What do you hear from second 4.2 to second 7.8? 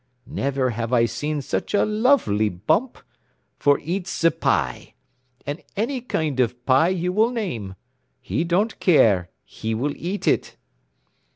pie! And any kind of pie you will name.